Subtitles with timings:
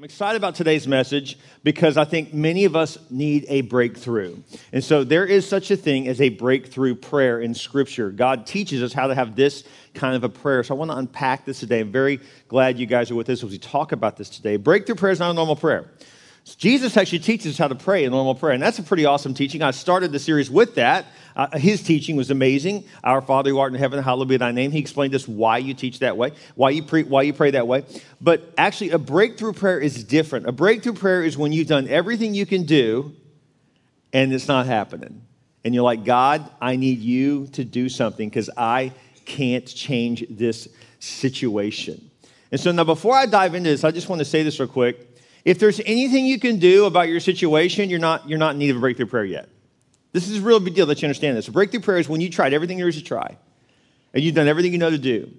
[0.00, 4.38] I'm excited about today's message because I think many of us need a breakthrough.
[4.72, 8.10] And so there is such a thing as a breakthrough prayer in Scripture.
[8.10, 10.64] God teaches us how to have this kind of a prayer.
[10.64, 11.80] So I want to unpack this today.
[11.80, 12.18] I'm very
[12.48, 14.56] glad you guys are with us as we talk about this today.
[14.56, 15.90] Breakthrough prayer is not a normal prayer.
[16.44, 19.34] Jesus actually teaches us how to pray a normal prayer, and that's a pretty awesome
[19.34, 19.62] teaching.
[19.62, 21.06] I started the series with that.
[21.36, 22.84] Uh, his teaching was amazing.
[23.04, 24.72] Our Father who art in heaven, hallowed be thy name.
[24.72, 27.66] He explained us why you teach that way, why you, pre- why you pray that
[27.66, 27.84] way.
[28.20, 30.48] But actually, a breakthrough prayer is different.
[30.48, 33.14] A breakthrough prayer is when you've done everything you can do
[34.12, 35.22] and it's not happening.
[35.64, 38.92] And you're like, God, I need you to do something because I
[39.24, 42.10] can't change this situation.
[42.50, 44.68] And so now, before I dive into this, I just want to say this real
[44.68, 45.09] quick.
[45.44, 48.70] If there's anything you can do about your situation, you're not, you're not in need
[48.70, 49.48] of a breakthrough prayer yet.
[50.12, 51.48] This is a real big deal that you understand this.
[51.48, 53.38] A breakthrough prayer is when you tried everything there is to try,
[54.12, 55.30] and you've done everything you know to do,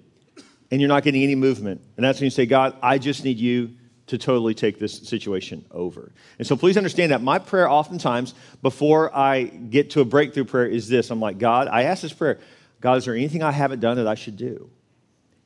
[0.70, 1.82] and you're not getting any movement.
[1.96, 3.72] And that's when you say, God, I just need you
[4.06, 6.12] to totally take this situation over.
[6.38, 10.66] And so please understand that my prayer oftentimes before I get to a breakthrough prayer
[10.66, 12.38] is this I'm like, God, I ask this prayer,
[12.80, 14.70] God, is there anything I haven't done that I should do?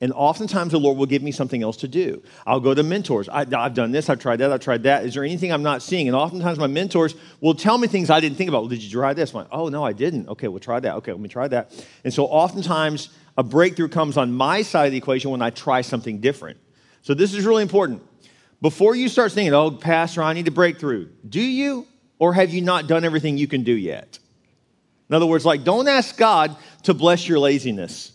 [0.00, 2.22] And oftentimes the Lord will give me something else to do.
[2.46, 3.30] I'll go to mentors.
[3.30, 5.06] I, have done this, I've tried that, I've tried that.
[5.06, 6.06] Is there anything I'm not seeing?
[6.06, 8.62] And oftentimes my mentors will tell me things I didn't think about.
[8.62, 9.32] Well, did you try this?
[9.32, 10.28] Like, oh, no, I didn't.
[10.28, 10.96] Okay, we'll try that.
[10.96, 11.72] Okay, let me try that.
[12.04, 15.80] And so oftentimes a breakthrough comes on my side of the equation when I try
[15.80, 16.58] something different.
[17.00, 18.02] So this is really important.
[18.60, 21.86] Before you start thinking, oh, Pastor, I need a breakthrough, do you
[22.18, 24.18] or have you not done everything you can do yet?
[25.08, 28.12] In other words, like, don't ask God to bless your laziness.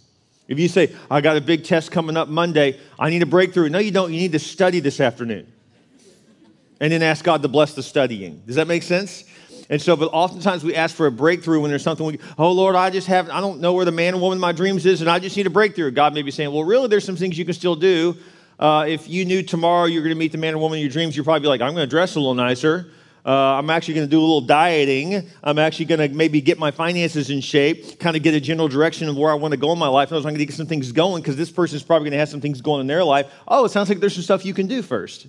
[0.51, 3.69] If you say, I got a big test coming up Monday, I need a breakthrough.
[3.69, 4.11] No, you don't.
[4.11, 5.49] You need to study this afternoon.
[6.81, 8.43] And then ask God to bless the studying.
[8.45, 9.23] Does that make sense?
[9.69, 12.75] And so, but oftentimes we ask for a breakthrough when there's something we, oh Lord,
[12.75, 14.99] I just have, I don't know where the man and woman of my dreams is,
[14.99, 15.89] and I just need a breakthrough.
[15.91, 18.17] God may be saying, well, really, there's some things you can still do.
[18.59, 20.91] Uh, if you knew tomorrow you're going to meet the man or woman of your
[20.91, 22.91] dreams, you'd probably be like, I'm going to dress a little nicer.
[23.23, 25.29] Uh, I'm actually going to do a little dieting.
[25.43, 28.67] I'm actually going to maybe get my finances in shape, kind of get a general
[28.67, 30.11] direction of where I want to go in my life.
[30.11, 32.19] I was going to get some things going because this person is probably going to
[32.19, 33.31] have some things going in their life.
[33.47, 35.27] Oh, it sounds like there's some stuff you can do first.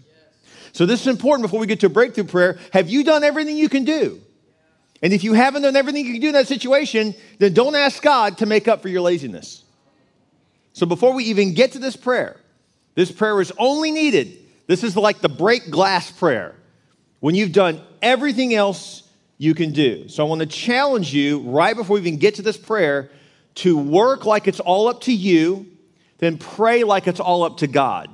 [0.73, 2.59] So this is important before we get to a breakthrough prayer.
[2.73, 4.23] Have you done everything you can do?
[5.03, 8.03] And if you haven't done everything you can do in that situation, then don't ask
[8.03, 9.65] God to make up for your laziness.
[10.73, 12.37] So before we even get to this prayer,
[12.95, 14.39] this prayer is only needed.
[14.67, 16.55] This is like the break glass prayer
[17.23, 19.05] when you've done everything else
[19.39, 20.09] you can do.
[20.09, 23.13] So I want to challenge you right before we even get to this prayer
[23.57, 25.69] to work like it's all up to you,
[26.19, 28.11] then pray like it's all up to God.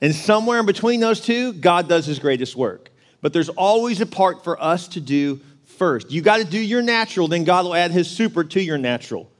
[0.00, 2.90] And somewhere in between those two, God does his greatest work.
[3.20, 6.10] But there's always a part for us to do first.
[6.10, 9.30] You got to do your natural, then God will add his super to your natural.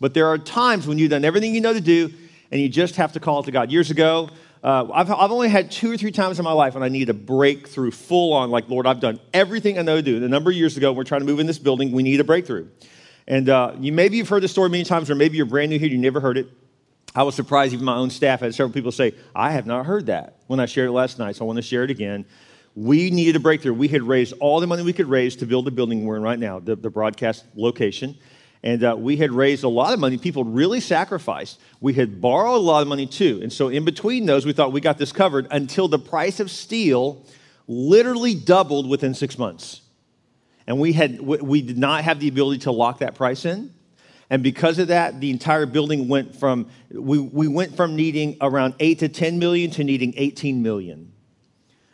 [0.00, 2.10] But there are times when you've done everything you know to do,
[2.50, 3.70] and you just have to call it to God.
[3.70, 4.30] Years ago,
[4.62, 7.08] uh, I've, I've only had two or three times in my life when I need
[7.08, 10.22] a breakthrough full on, like, Lord, I've done everything I know to do.
[10.22, 12.24] a number of years ago, we're trying to move in this building, we need a
[12.24, 12.68] breakthrough.
[13.26, 15.78] And uh, you maybe you've heard this story many times, or maybe you're brand new
[15.78, 16.48] here, you never heard it.
[17.14, 20.06] I was surprised, even my own staff had several people say, I have not heard
[20.06, 22.24] that when I shared it last night, so I want to share it again.
[22.76, 23.74] We needed a breakthrough.
[23.74, 26.22] We had raised all the money we could raise to build the building we're in
[26.22, 28.16] right now, the, the broadcast location.
[28.62, 30.18] And uh, we had raised a lot of money.
[30.18, 31.58] People really sacrificed.
[31.80, 33.40] We had borrowed a lot of money too.
[33.42, 36.50] And so, in between those, we thought we got this covered until the price of
[36.50, 37.24] steel
[37.66, 39.80] literally doubled within six months.
[40.66, 43.72] And we, had, we did not have the ability to lock that price in.
[44.28, 48.74] And because of that, the entire building went from, we, we went from needing around
[48.78, 51.12] 8 to 10 million to needing 18 million.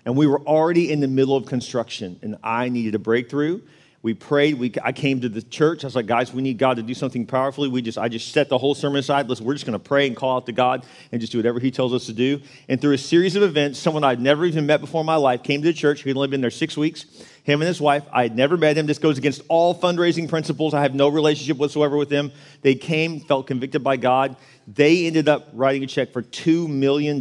[0.04, 3.62] And we were already in the middle of construction, and I needed a breakthrough
[4.06, 4.54] we prayed.
[4.54, 5.82] We, I came to the church.
[5.82, 7.68] I was like, guys, we need God to do something powerfully.
[7.68, 9.28] We just, I just set the whole sermon aside.
[9.28, 11.58] Listen, we're just going to pray and call out to God and just do whatever
[11.58, 12.40] He tells us to do.
[12.68, 15.42] And through a series of events, someone I'd never even met before in my life
[15.42, 16.04] came to the church.
[16.04, 17.06] He'd only been there six weeks.
[17.42, 18.04] Him and his wife.
[18.12, 18.86] I had never met him.
[18.86, 20.72] This goes against all fundraising principles.
[20.72, 22.30] I have no relationship whatsoever with them.
[22.62, 24.36] They came, felt convicted by God.
[24.68, 27.20] They ended up writing a check for $2 million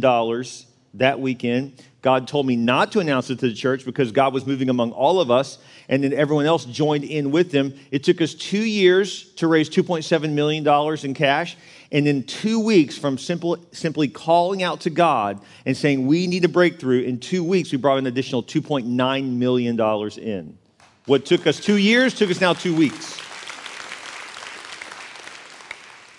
[0.98, 1.82] that weekend.
[2.02, 4.92] God told me not to announce it to the church because God was moving among
[4.92, 7.74] all of us and then everyone else joined in with them.
[7.90, 10.66] It took us two years to raise $2.7 million
[11.04, 11.56] in cash.
[11.92, 16.44] And in two weeks, from simple, simply calling out to God and saying, We need
[16.44, 19.80] a breakthrough, in two weeks, we brought an additional $2.9 million
[20.18, 20.58] in.
[21.06, 23.20] What took us two years took us now two weeks.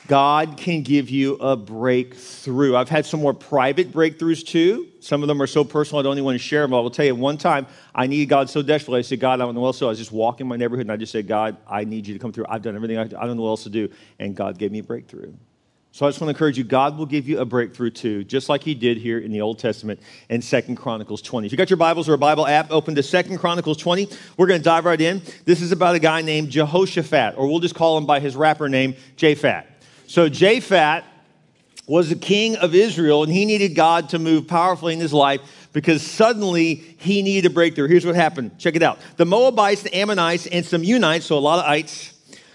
[0.08, 2.76] God can give you a breakthrough.
[2.76, 4.88] I've had some more private breakthroughs too.
[5.02, 6.74] Some of them are so personal I don't even want to share them.
[6.74, 9.00] I will tell you, one time I needed God so desperately.
[9.00, 9.88] I said, God, I don't know what else to do.
[9.88, 12.20] I was just walking my neighborhood and I just said, God, I need you to
[12.20, 12.46] come through.
[12.48, 13.90] I've done everything I, I don't know what else to do.
[14.20, 15.34] And God gave me a breakthrough.
[15.92, 18.50] So I just want to encourage you, God will give you a breakthrough too, just
[18.50, 20.00] like he did here in the Old Testament
[20.30, 21.48] in Second Chronicles 20.
[21.48, 24.08] If you got your Bibles or a Bible app, open to Second Chronicles 20.
[24.38, 25.24] We're going to dive right in.
[25.46, 28.70] This is about a guy named Jehoshaphat, or we'll just call him by his rapper
[28.70, 29.66] name, Japhat.
[30.08, 31.04] So Japhat
[31.86, 35.70] was the king of Israel, and he needed God to move powerfully in his life
[35.74, 37.88] because suddenly he needed a breakthrough.
[37.88, 38.58] Here's what happened.
[38.58, 39.00] Check it out.
[39.18, 42.14] The Moabites, the Ammonites, and some Meunites, so a lot of ites,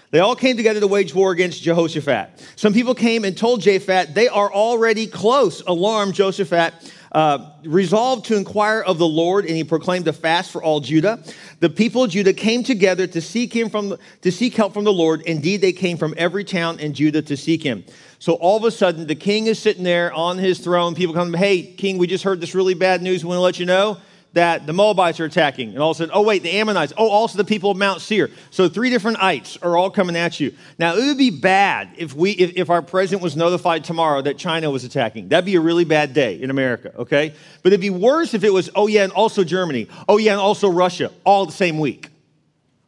[0.09, 2.29] they all came together to wage war against Jehoshaphat.
[2.55, 5.61] Some people came and told Japhat they are already close.
[5.61, 6.73] Alarmed, Jehoshaphat
[7.13, 11.23] uh, resolved to inquire of the Lord, and he proclaimed a fast for all Judah.
[11.59, 14.93] The people of Judah came together to seek him from to seek help from the
[14.93, 15.21] Lord.
[15.21, 17.83] Indeed, they came from every town in Judah to seek him.
[18.19, 20.95] So all of a sudden, the king is sitting there on his throne.
[20.95, 23.23] People come, hey, king, we just heard this really bad news.
[23.23, 23.97] We want to let you know
[24.33, 25.69] that the Moabites are attacking.
[25.69, 26.91] And all of a sudden, oh, wait, the Ammonites.
[26.97, 28.31] Oh, also the people of Mount Seir.
[28.49, 30.53] So three different ites are all coming at you.
[30.79, 34.39] Now, it would be bad if, we, if, if our president was notified tomorrow that
[34.39, 35.29] China was attacking.
[35.29, 37.33] That'd be a really bad day in America, okay?
[37.61, 39.87] But it'd be worse if it was, oh, yeah, and also Germany.
[40.09, 42.09] Oh, yeah, and also Russia, all the same week.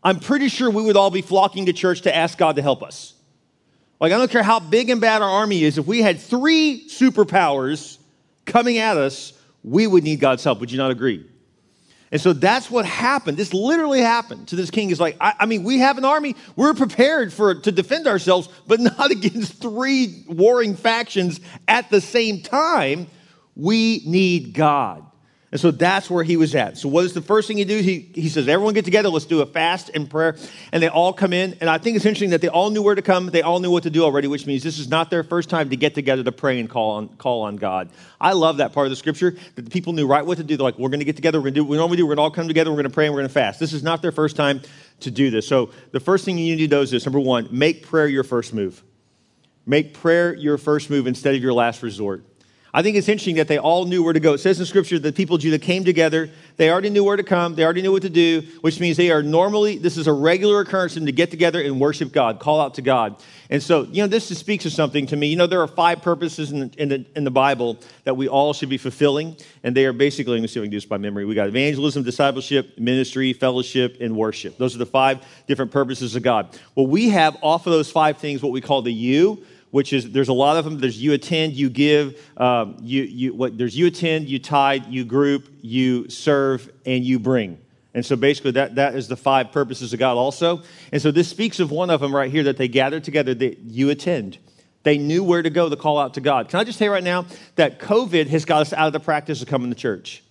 [0.04, 2.82] I'm pretty sure we would all be flocking to church to ask God to help
[2.82, 3.14] us.
[4.00, 6.88] Like, I don't care how big and bad our army is, if we had three
[6.90, 8.00] superpowers
[8.46, 9.34] coming at us,
[9.64, 10.60] we would need God's help.
[10.60, 11.26] Would you not agree?
[12.16, 13.36] And so that's what happened.
[13.36, 14.90] This literally happened to this king.
[14.90, 16.38] Is like, I, I, mean, we have an army.
[16.56, 22.40] We're prepared for to defend ourselves, but not against three warring factions at the same
[22.42, 23.08] time.
[23.58, 25.05] We need God.
[25.56, 26.78] And so that's where he was at.
[26.78, 27.80] So what is the first thing he do?
[27.80, 30.36] He, he says, everyone get together, let's do a fast and prayer.
[30.74, 31.56] And they all come in.
[31.62, 33.28] And I think it's interesting that they all knew where to come.
[33.28, 35.70] They all knew what to do already, which means this is not their first time
[35.70, 37.90] to get together to pray and call on, call on God.
[38.20, 40.58] I love that part of the scripture that the people knew right what to do.
[40.58, 41.40] They're like, we're going to get together.
[41.40, 42.06] We're going to do what we normally do.
[42.06, 42.70] We're going to all come together.
[42.70, 43.58] We're going to pray and we're going to fast.
[43.58, 44.62] This is not their first time
[45.00, 45.48] to do this.
[45.48, 47.06] So the first thing you need to do is this.
[47.06, 48.84] Number one, make prayer your first move.
[49.66, 52.26] Make prayer your first move instead of your last resort.
[52.76, 54.34] I think it's interesting that they all knew where to go.
[54.34, 56.30] It says in Scripture that people Judah came together.
[56.58, 57.56] They already knew where to come.
[57.56, 60.60] They already knew what to do, which means they are normally, this is a regular
[60.60, 63.16] occurrence to get together and worship God, call out to God.
[63.50, 65.28] And so, you know, this speaks of something to me.
[65.28, 68.28] You know, there are five purposes in the, in the, in the Bible that we
[68.28, 69.38] all should be fulfilling.
[69.64, 71.24] And they are basically, let me see if I can do this by memory.
[71.24, 74.58] We got evangelism, discipleship, ministry, fellowship, and worship.
[74.58, 76.60] Those are the five different purposes of God.
[76.76, 79.46] Well, we have off of those five things what we call the U
[79.76, 80.80] which is there's a lot of them.
[80.80, 85.04] There's you attend, you give, um, you you what there's you attend, you tithe, you
[85.04, 87.58] group, you serve, and you bring.
[87.94, 90.62] And so basically that that is the five purposes of God also.
[90.94, 93.34] And so this speaks of one of them right here that they gathered together.
[93.34, 94.38] That you attend.
[94.84, 96.48] They knew where to go to call out to God.
[96.48, 97.26] Can I just say right now
[97.56, 100.24] that COVID has got us out of the practice of coming to church?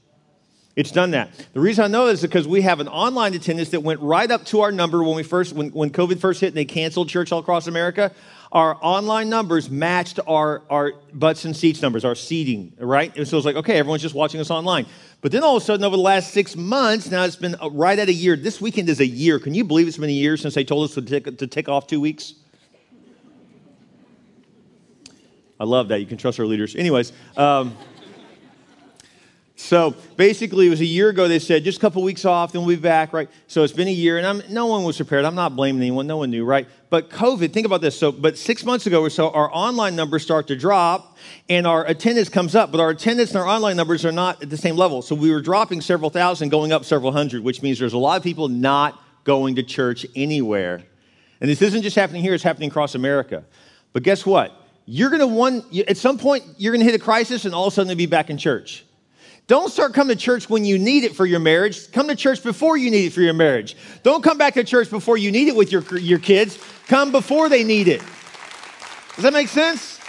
[0.76, 1.30] It's done that.
[1.52, 4.44] The reason I know is because we have an online attendance that went right up
[4.46, 7.30] to our number when we first when, when COVID first hit and they canceled church
[7.30, 8.10] all across America
[8.54, 13.14] our online numbers matched our, our butts and seats numbers, our seating, right?
[13.16, 14.86] And so it's like, okay, everyone's just watching us online.
[15.20, 17.68] But then all of a sudden, over the last six months, now it's been uh,
[17.70, 18.36] right at a year.
[18.36, 19.40] This weekend is a year.
[19.40, 21.68] Can you believe it's been a year since they told us to take, to take
[21.68, 22.34] off two weeks?
[25.58, 25.98] I love that.
[25.98, 26.76] You can trust our leaders.
[26.76, 27.76] Anyways, um,
[29.64, 31.26] so basically, it was a year ago.
[31.26, 33.30] They said just a couple weeks off, then we'll be back, right?
[33.46, 35.24] So it's been a year, and I'm, no one was prepared.
[35.24, 36.06] I'm not blaming anyone.
[36.06, 36.68] No one knew, right?
[36.90, 37.98] But COVID, think about this.
[37.98, 41.16] So, but six months ago or so, our online numbers start to drop,
[41.48, 42.72] and our attendance comes up.
[42.72, 45.00] But our attendance and our online numbers are not at the same level.
[45.00, 48.18] So we were dropping several thousand, going up several hundred, which means there's a lot
[48.18, 50.82] of people not going to church anywhere.
[51.40, 53.44] And this isn't just happening here; it's happening across America.
[53.94, 54.52] But guess what?
[54.84, 57.68] You're going to one at some point you're going to hit a crisis, and all
[57.68, 58.84] of a sudden you'll be back in church.
[59.46, 61.92] Don't start coming to church when you need it for your marriage.
[61.92, 63.76] Come to church before you need it for your marriage.
[64.02, 66.58] Don't come back to church before you need it with your, your kids.
[66.86, 68.00] Come before they need it.
[69.16, 70.00] Does that make sense?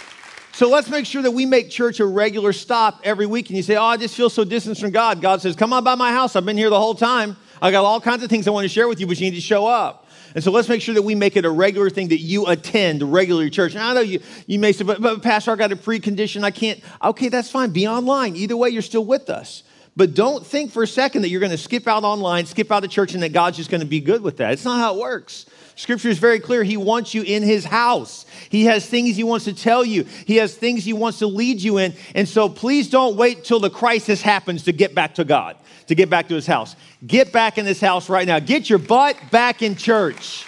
[0.52, 3.50] So let's make sure that we make church a regular stop every week.
[3.50, 5.20] And you say, Oh, I just feel so distant from God.
[5.20, 6.34] God says, Come on by my house.
[6.34, 7.36] I've been here the whole time.
[7.60, 9.36] I got all kinds of things I want to share with you, but you need
[9.36, 10.05] to show up.
[10.36, 13.02] And so let's make sure that we make it a regular thing that you attend
[13.02, 13.72] regularly church.
[13.72, 16.44] And I know you, you may say, but, but Pastor, I got a precondition.
[16.44, 16.78] I can't.
[17.02, 17.70] Okay, that's fine.
[17.70, 18.36] Be online.
[18.36, 19.62] Either way, you're still with us.
[19.96, 22.84] But don't think for a second that you're going to skip out online, skip out
[22.84, 24.52] of church, and that God's just going to be good with that.
[24.52, 25.46] It's not how it works.
[25.74, 26.62] Scripture is very clear.
[26.62, 28.26] He wants you in his house.
[28.50, 30.04] He has things he wants to tell you.
[30.26, 31.94] He has things he wants to lead you in.
[32.14, 35.94] And so please don't wait till the crisis happens to get back to God to
[35.94, 36.76] get back to his house.
[37.06, 38.38] Get back in this house right now.
[38.38, 40.44] Get your butt back in church.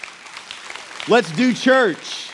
[1.08, 2.28] Let's do church.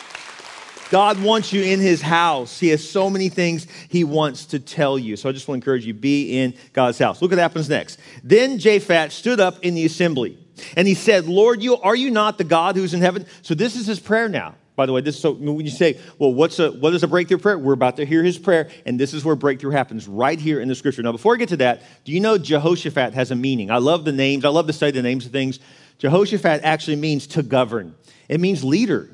[0.91, 2.61] God wants you in his house.
[2.61, 5.17] He has so many things he wants to tell you.
[5.17, 7.21] So I just want to encourage you be in God's house.
[7.21, 7.99] Look what happens next.
[8.23, 10.39] Then Japhat stood up in the assembly
[10.77, 13.27] and he said, Lord, you are you not the God who's in heaven?
[13.43, 14.55] So this is his prayer now.
[14.77, 17.09] By the way, this is so when you say, well, what's a, what is a
[17.09, 17.57] breakthrough prayer?
[17.57, 20.69] We're about to hear his prayer, and this is where breakthrough happens, right here in
[20.69, 21.03] the scripture.
[21.03, 23.71] Now, before I get to that, do you know Jehoshaphat has a meaning?
[23.71, 24.45] I love the names.
[24.45, 25.61] I love to study the names of things.
[25.99, 27.95] Jehoshaphat actually means to govern.
[28.29, 29.11] It means leader.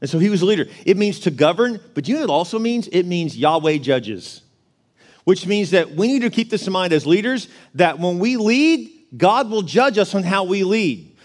[0.00, 0.66] And so he was a leader.
[0.86, 2.88] It means to govern, but you know what it also means?
[2.88, 4.40] It means Yahweh judges,
[5.24, 8.36] which means that we need to keep this in mind as leaders that when we
[8.36, 11.16] lead, God will judge us on how we lead.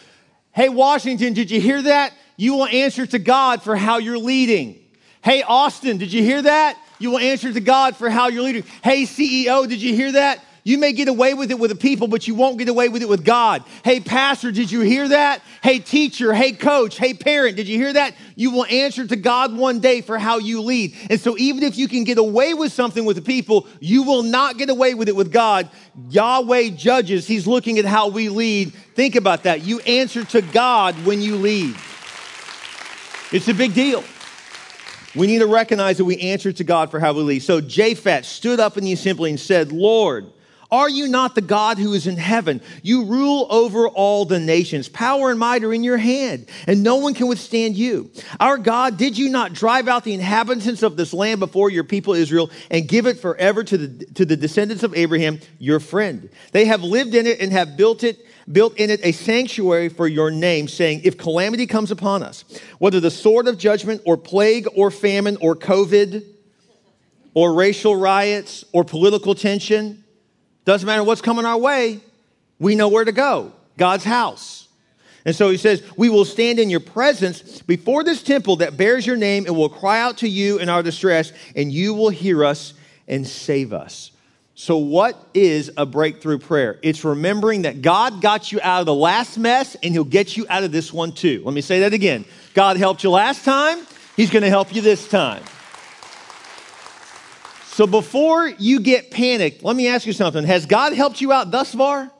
[0.51, 2.13] Hey, Washington, did you hear that?
[2.37, 4.79] You will answer to God for how you're leading.
[5.23, 6.77] Hey, Austin, did you hear that?
[6.99, 8.63] You will answer to God for how you're leading.
[8.83, 10.43] Hey, CEO, did you hear that?
[10.67, 13.01] You may get away with it with the people, but you won't get away with
[13.01, 13.63] it with God.
[13.85, 15.41] Hey, pastor, did you hear that?
[15.63, 18.15] Hey, teacher, hey, coach, hey, parent, did you hear that?
[18.35, 20.93] You will answer to God one day for how you lead.
[21.09, 24.23] And so, even if you can get away with something with the people, you will
[24.23, 25.69] not get away with it with God.
[26.09, 28.73] Yahweh judges, He's looking at how we lead.
[28.93, 29.61] Think about that.
[29.61, 31.77] You answer to God when you lead,
[33.31, 34.03] it's a big deal.
[35.15, 37.39] We need to recognize that we answer to God for how we lead.
[37.39, 40.31] So Japhat stood up in the assembly and said, Lord,
[40.69, 42.61] are you not the God who is in heaven?
[42.83, 44.89] You rule over all the nations.
[44.89, 48.11] Power and might are in your hand, and no one can withstand you.
[48.39, 52.13] Our God, did you not drive out the inhabitants of this land before your people
[52.13, 56.29] Israel and give it forever to the, to the descendants of Abraham, your friend?
[56.51, 58.19] They have lived in it and have built it
[58.51, 62.43] built in it a sanctuary for your name, saying, If calamity comes upon us,
[62.79, 66.23] whether the sword of judgment or plague or famine or COVID
[67.33, 70.03] or racial riots or political tension,
[70.65, 71.99] doesn't matter what's coming our way,
[72.59, 74.67] we know where to go God's house.
[75.25, 79.05] And so he says, We will stand in your presence before this temple that bears
[79.05, 82.45] your name and will cry out to you in our distress, and you will hear
[82.45, 82.73] us
[83.09, 84.11] and save us.
[84.59, 86.79] So, what is a breakthrough prayer?
[86.81, 90.47] It's remembering that God got you out of the last mess and He'll get you
[90.49, 91.43] out of this one too.
[91.45, 92.25] Let me say that again.
[92.55, 93.85] God helped you last time,
[94.15, 95.43] He's going to help you this time.
[97.67, 100.43] So before you get panicked, let me ask you something.
[100.43, 102.11] Has God helped you out thus far?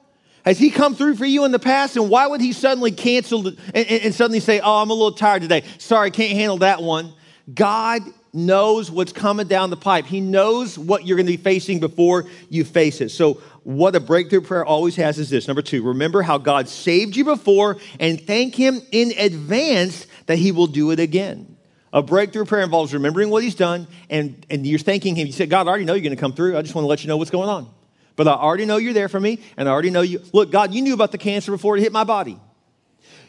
[0.46, 1.98] Has he come through for you in the past?
[1.98, 5.12] And why would he suddenly cancel and, and, and, suddenly say, Oh, I'm a little
[5.12, 5.64] tired today.
[5.80, 7.14] Sorry, can't handle that one.
[7.52, 8.04] God
[8.38, 10.06] knows what's coming down the pipe.
[10.06, 13.10] He knows what you're going to be facing before you face it.
[13.10, 15.48] So, what a breakthrough prayer always has is this.
[15.48, 20.54] Number two, remember how God saved you before and thank him in advance that he
[20.54, 21.58] will do it again.
[21.92, 25.28] A breakthrough prayer involves remembering what he's done, and, and you're thanking him.
[25.28, 26.58] You said, God, I already know you're going to come through.
[26.58, 27.70] I just want to let you know what's going on.
[28.16, 30.22] But I already know you're there for me, and I already know you.
[30.34, 32.40] Look, God, you knew about the cancer before it hit my body.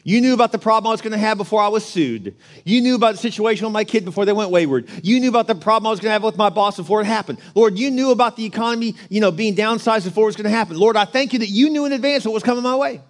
[0.08, 2.34] You knew about the problem I was going to have before I was sued.
[2.64, 4.88] You knew about the situation with my kid before they went wayward.
[5.02, 7.04] You knew about the problem I was going to have with my boss before it
[7.04, 7.38] happened.
[7.54, 10.56] Lord, you knew about the economy, you know, being downsized before it was going to
[10.56, 10.78] happen.
[10.78, 13.02] Lord, I thank you that you knew in advance what was coming my way.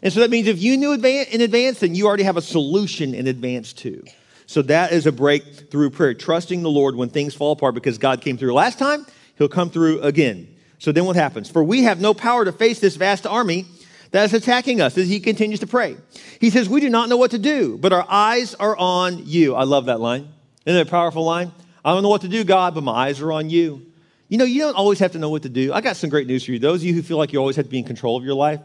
[0.00, 3.16] And so that means if you knew in advance, then you already have a solution
[3.16, 4.04] in advance too.
[4.46, 8.20] So that is a breakthrough prayer, trusting the Lord when things fall apart because God
[8.20, 9.06] came through last time,
[9.38, 10.54] He'll come through again.
[10.78, 11.50] So then what happens?
[11.50, 13.66] For we have no power to face this vast army
[14.12, 15.96] that is attacking us as he continues to pray.
[16.38, 19.54] He says, We do not know what to do, but our eyes are on you.
[19.54, 20.28] I love that line.
[20.64, 21.50] Isn't that a powerful line?
[21.84, 23.86] I don't know what to do, God, but my eyes are on you.
[24.28, 25.72] You know, you don't always have to know what to do.
[25.72, 26.58] I got some great news for you.
[26.58, 28.34] Those of you who feel like you always have to be in control of your
[28.34, 28.60] life,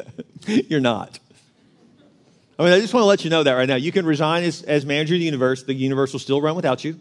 [0.46, 1.18] you're not.
[2.58, 3.76] I mean, I just want to let you know that right now.
[3.76, 5.64] You can resign as, as manager of the universe.
[5.64, 7.00] The universe will still run without you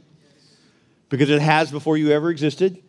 [1.10, 2.82] because it has before you ever existed.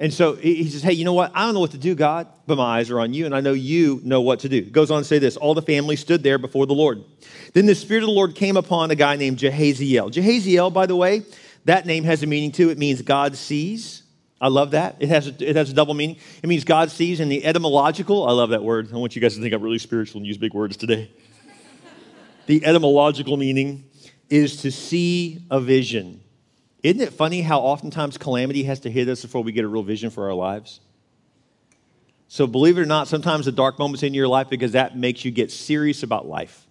[0.00, 1.32] And so he says, Hey, you know what?
[1.34, 3.40] I don't know what to do, God, but my eyes are on you, and I
[3.40, 4.62] know you know what to do.
[4.62, 7.04] Goes on to say this All the family stood there before the Lord.
[7.54, 10.12] Then the Spirit of the Lord came upon a guy named Jahaziel.
[10.12, 11.22] Jahaziel, by the way,
[11.64, 12.70] that name has a meaning too.
[12.70, 14.02] It means God sees.
[14.40, 14.96] I love that.
[15.00, 16.16] It has, a, it has a double meaning.
[16.42, 18.90] It means God sees, and the etymological, I love that word.
[18.92, 21.10] I want you guys to think I'm really spiritual and use big words today
[22.48, 23.84] the etymological meaning
[24.30, 26.22] is to see a vision.
[26.82, 29.82] Isn't it funny how oftentimes calamity has to hit us before we get a real
[29.82, 30.80] vision for our lives?
[32.28, 35.24] So, believe it or not, sometimes the dark moments in your life because that makes
[35.24, 36.66] you get serious about life.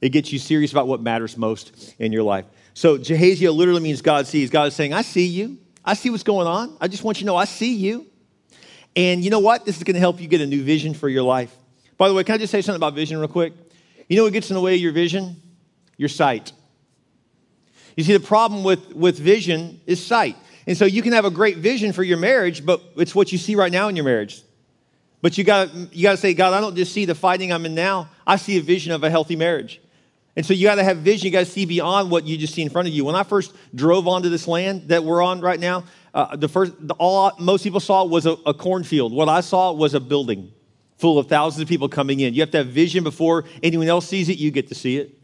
[0.00, 2.46] It gets you serious about what matters most in your life.
[2.72, 4.48] So, Jahaziel literally means God sees.
[4.48, 5.58] God is saying, I see you.
[5.84, 6.76] I see what's going on.
[6.80, 8.06] I just want you to know I see you.
[8.94, 9.66] And you know what?
[9.66, 11.54] This is going to help you get a new vision for your life.
[11.98, 13.52] By the way, can I just say something about vision real quick?
[14.08, 15.36] You know what gets in the way of your vision?
[15.96, 16.52] Your sight.
[17.96, 20.36] You see, the problem with, with vision is sight.
[20.66, 23.38] And so you can have a great vision for your marriage, but it's what you
[23.38, 24.42] see right now in your marriage.
[25.22, 27.66] But you got you got to say, God, I don't just see the fighting I'm
[27.66, 28.08] in now.
[28.26, 29.80] I see a vision of a healthy marriage.
[30.36, 31.26] And so you got to have vision.
[31.26, 33.04] You got to see beyond what you just see in front of you.
[33.04, 36.72] When I first drove onto this land that we're on right now, uh, the first,
[36.78, 39.12] the, all most people saw was a, a cornfield.
[39.12, 40.52] What I saw was a building
[40.96, 42.32] full of thousands of people coming in.
[42.34, 45.18] You have to have vision before anyone else sees it, you get to see it.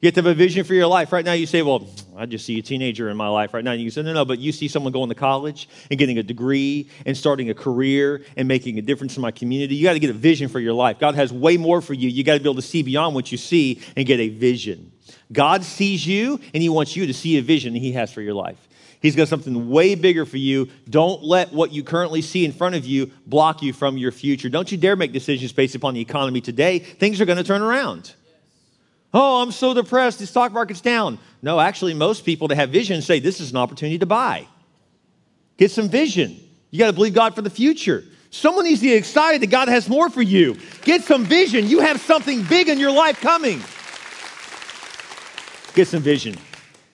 [0.00, 1.12] You have to have a vision for your life.
[1.12, 3.72] Right now, you say, Well, I just see a teenager in my life right now.
[3.72, 6.22] And you say, No, no, but you see someone going to college and getting a
[6.22, 9.74] degree and starting a career and making a difference in my community.
[9.74, 11.00] You got to get a vision for your life.
[11.00, 12.08] God has way more for you.
[12.08, 14.92] You got to be able to see beyond what you see and get a vision.
[15.32, 18.34] God sees you and He wants you to see a vision He has for your
[18.34, 18.68] life.
[19.00, 20.68] He's got something way bigger for you.
[20.88, 24.48] Don't let what you currently see in front of you block you from your future.
[24.48, 26.78] Don't you dare make decisions based upon the economy today.
[26.78, 28.14] Things are going to turn around.
[29.12, 30.18] Oh, I'm so depressed.
[30.18, 31.18] The stock market's down.
[31.40, 34.46] No, actually, most people that have vision say this is an opportunity to buy.
[35.56, 36.38] Get some vision.
[36.70, 38.04] You got to believe God for the future.
[38.30, 40.56] Someone needs to be excited that God has more for you.
[40.82, 41.66] Get some vision.
[41.66, 43.62] You have something big in your life coming.
[45.74, 46.36] Get some vision.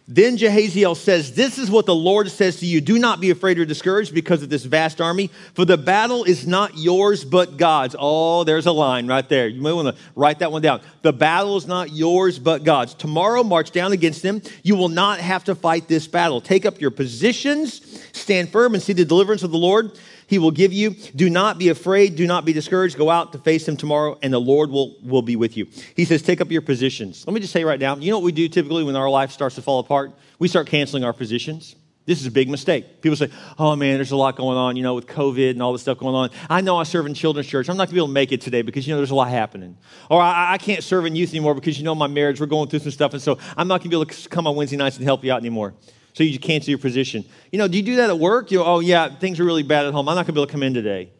[0.07, 2.83] Then Jahaziel says, This is what the Lord says to you.
[2.83, 6.47] Do not be afraid or discouraged because of this vast army, for the battle is
[6.47, 7.97] not yours, but God's.
[7.99, 9.49] Oh, there's a line right there.
[9.49, 10.83] You may want to write that one down.
[11.01, 12.93] The battle is not yours, but God's.
[12.93, 14.43] Tomorrow, march down against them.
[14.63, 16.43] You will not have to fight this battle.
[16.43, 20.51] Take up your positions, stand firm, and see the deliverance of the Lord he will
[20.51, 20.91] give you.
[21.15, 22.17] Do not be afraid.
[22.17, 22.97] Do not be discouraged.
[22.97, 25.67] Go out to face him tomorrow, and the Lord will, will be with you.
[25.95, 27.27] He says, Take up your positions.
[27.27, 29.31] Let me just say right now, you know what we do typically when our life
[29.31, 30.13] starts to fall apart?
[30.39, 31.77] We start canceling our positions.
[32.07, 33.01] This is a big mistake.
[33.01, 35.73] People say, oh man, there's a lot going on, you know, with COVID and all
[35.73, 36.31] this stuff going on.
[36.51, 37.71] I know I serve in children's church.
[37.71, 39.15] I'm not going to be able to make it today because, you know, there's a
[39.15, 39.79] lot happening.
[40.11, 42.69] Or I, I, can't serve in youth anymore because, you know, my marriage, we're going
[42.69, 43.15] through some stuff.
[43.15, 45.25] And so I'm not going to be able to come on Wednesday nights and help
[45.25, 45.73] you out anymore
[46.15, 47.25] so you cancel your position.
[47.53, 48.51] You know, do you do that at work?
[48.51, 50.09] You oh, yeah, things are really bad at home.
[50.09, 51.11] I'm not going to be able to come in today.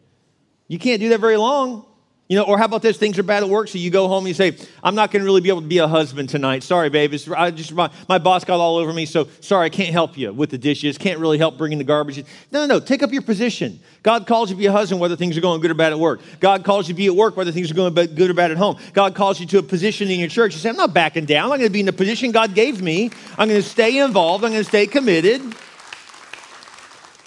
[0.67, 1.85] You can't do that very long.
[2.27, 2.97] You know, or how about this?
[2.97, 5.21] Things are bad at work, so you go home and you say, I'm not going
[5.21, 6.63] to really be able to be a husband tonight.
[6.63, 7.13] Sorry, babe.
[7.13, 10.17] It's, I just, my, my boss got all over me, so sorry, I can't help
[10.17, 10.97] you with the dishes.
[10.97, 12.17] Can't really help bringing the garbage.
[12.51, 12.79] No, no, no.
[12.79, 13.79] Take up your position.
[14.01, 15.99] God calls you to be a husband whether things are going good or bad at
[15.99, 16.19] work.
[16.39, 18.57] God calls you to be at work whether things are going good or bad at
[18.57, 18.77] home.
[18.93, 20.55] God calls you to a position in your church.
[20.55, 21.51] You say, I'm not backing down.
[21.51, 23.11] I'm going to be in the position God gave me.
[23.37, 24.43] I'm going to stay involved.
[24.43, 25.43] I'm going to stay committed.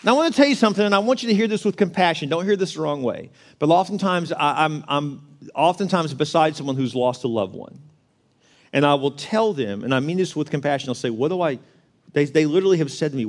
[0.08, 1.76] Now, I want to tell you something, and I want you to hear this with
[1.76, 2.30] compassion.
[2.30, 3.28] Don't hear this the wrong way.
[3.58, 7.78] But oftentimes, I, am I'm, I'm oftentimes beside someone who's lost a loved one.
[8.72, 11.42] And I will tell them, and I mean this with compassion, I'll say, What do
[11.42, 11.58] I,
[12.14, 13.24] they, they literally have said to me,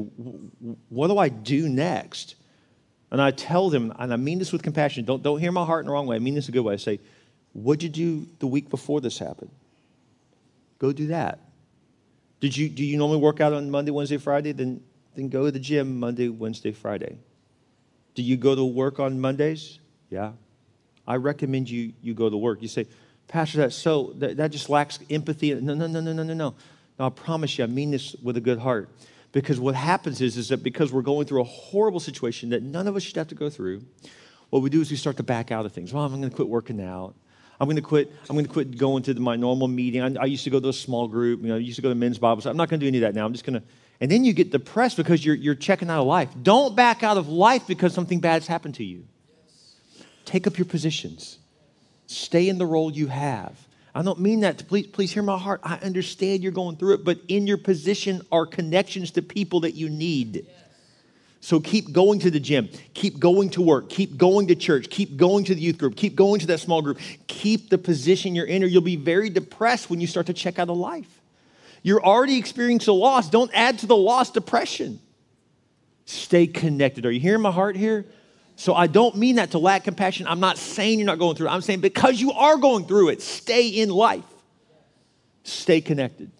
[0.87, 2.35] What do I do next?
[3.11, 5.81] And I tell them, and I mean this with compassion, don't, don't hear my heart
[5.81, 6.15] in the wrong way.
[6.15, 6.75] I mean this a good way.
[6.75, 7.01] I say,
[7.51, 9.51] What'd you do the week before this happened?
[10.77, 11.39] Go do that.
[12.39, 14.53] Did you, do you normally work out on Monday, Wednesday, Friday?
[14.53, 14.81] Then
[15.15, 17.17] then go to the gym Monday, Wednesday, Friday.
[18.15, 19.79] Do you go to work on Mondays?
[20.09, 20.31] Yeah.
[21.07, 22.61] I recommend you, you go to work.
[22.61, 22.85] You say,
[23.27, 25.53] Pastor, that's so, that, that just lacks empathy.
[25.53, 26.55] No, no, no, no, no, no, no.
[26.99, 28.89] No, I promise you, I mean this with a good heart.
[29.31, 32.87] Because what happens is, is that because we're going through a horrible situation that none
[32.87, 33.83] of us should have to go through,
[34.49, 35.93] what we do is we start to back out of things.
[35.93, 37.13] Well, I'm going to quit working out.
[37.59, 38.11] I'm going to quit.
[38.29, 40.01] I'm going to quit going to my normal meeting.
[40.01, 41.41] I, I, used to go to a small group.
[41.41, 42.41] You know, I used to go to men's Bible.
[42.41, 43.25] So I'm not going to do any of that now.
[43.25, 43.67] I'm just going to
[44.01, 46.29] and then you get depressed because you're, you're checking out of life.
[46.41, 49.05] Don't back out of life because something bad's happened to you.
[50.25, 51.39] Take up your positions.
[52.07, 53.57] Stay in the role you have.
[53.93, 55.61] I don't mean that to please, please hear my heart.
[55.63, 59.73] I understand you're going through it, but in your position are connections to people that
[59.73, 60.47] you need.
[61.41, 65.17] So keep going to the gym, keep going to work, keep going to church, keep
[65.17, 66.99] going to the youth group, keep going to that small group.
[67.27, 70.59] Keep the position you're in, or you'll be very depressed when you start to check
[70.59, 71.21] out of life.
[71.83, 73.29] You're already experiencing a loss.
[73.29, 74.99] Don't add to the loss depression.
[76.05, 77.05] Stay connected.
[77.05, 78.05] Are you hearing my heart here?
[78.55, 80.27] So I don't mean that to lack compassion.
[80.27, 81.51] I'm not saying you're not going through it.
[81.51, 84.25] I'm saying because you are going through it, stay in life.
[85.43, 86.31] Stay connected.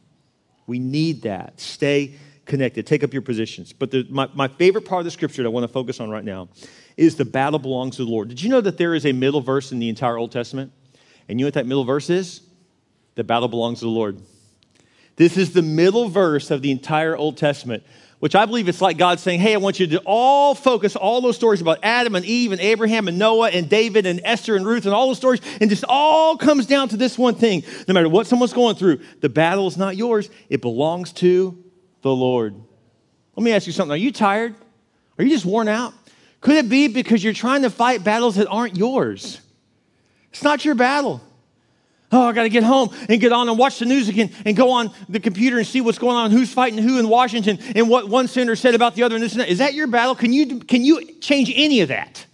[0.68, 1.60] We need that.
[1.60, 2.86] Stay connected.
[2.86, 3.72] Take up your positions.
[3.72, 6.10] But the, my, my favorite part of the scripture that I want to focus on
[6.10, 6.50] right now
[6.98, 8.28] is the battle belongs to the Lord.
[8.28, 10.74] Did you know that there is a middle verse in the entire Old Testament?
[11.30, 12.42] And you know what that middle verse is?
[13.16, 14.20] The battle belongs to the Lord.
[15.20, 17.84] This is the middle verse of the entire Old Testament,
[18.20, 21.20] which I believe it's like God saying, Hey, I want you to all focus all
[21.20, 24.66] those stories about Adam and Eve and Abraham and Noah and David and Esther and
[24.66, 27.66] Ruth and all those stories, and just all comes down to this one thing.
[27.86, 31.62] No matter what someone's going through, the battle is not yours, it belongs to
[32.02, 32.56] the Lord.
[33.36, 33.92] Let me ask you something.
[33.92, 34.56] Are you tired?
[35.18, 35.94] Are you just worn out?
[36.40, 39.42] Could it be because you're trying to fight battles that aren't yours?
[40.32, 41.22] It's not your battle.
[42.12, 44.58] Oh, I got to get home and get on and watch the news again and
[44.58, 47.88] go on the computer and see what's going on, who's fighting who in Washington and
[47.88, 49.50] what one senator said about the other and this and that.
[49.50, 50.16] Is that your battle?
[50.16, 52.26] Can you, can you change any of that?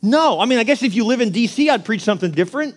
[0.00, 0.40] No.
[0.40, 2.74] I mean, I guess if you live in D.C., I'd preach something different,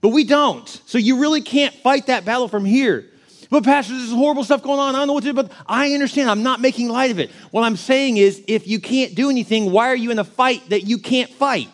[0.00, 0.66] but we don't.
[0.86, 3.06] So you really can't fight that battle from here.
[3.50, 4.94] But, Pastor, this is horrible stuff going on.
[4.94, 6.30] I don't know what to do, but I understand.
[6.30, 7.30] I'm not making light of it.
[7.50, 10.68] What I'm saying is, if you can't do anything, why are you in a fight
[10.68, 11.68] that you can't fight?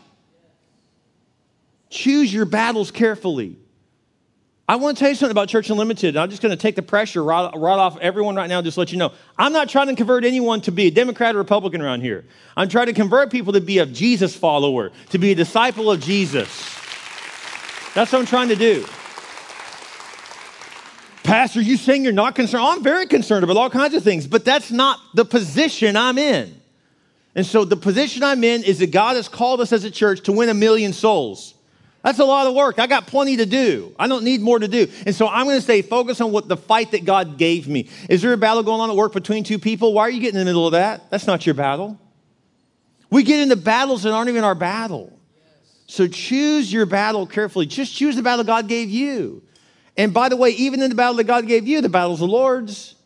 [1.94, 3.56] Choose your battles carefully.
[4.68, 6.16] I want to tell you something about Church Unlimited.
[6.16, 8.76] I'm just going to take the pressure right, right off everyone right now and just
[8.76, 9.12] let you know.
[9.38, 12.24] I'm not trying to convert anyone to be a Democrat or Republican around here.
[12.56, 16.00] I'm trying to convert people to be a Jesus follower, to be a disciple of
[16.00, 16.48] Jesus.
[17.94, 18.84] That's what I'm trying to do.
[21.22, 22.64] Pastor, you saying you're not concerned?
[22.64, 26.60] I'm very concerned about all kinds of things, but that's not the position I'm in.
[27.36, 30.22] And so the position I'm in is that God has called us as a church
[30.22, 31.54] to win a million souls.
[32.04, 32.78] That's a lot of work.
[32.78, 33.94] I got plenty to do.
[33.98, 34.86] I don't need more to do.
[35.06, 37.88] And so I'm going to stay focused on what the fight that God gave me.
[38.10, 39.94] Is there a battle going on at work between two people?
[39.94, 41.10] Why are you getting in the middle of that?
[41.10, 41.98] That's not your battle.
[43.08, 45.18] We get into battles that aren't even our battle.
[45.86, 47.64] So choose your battle carefully.
[47.64, 49.42] Just choose the battle God gave you.
[49.96, 52.26] And by the way, even in the battle that God gave you, the battle's the
[52.26, 52.96] Lord's.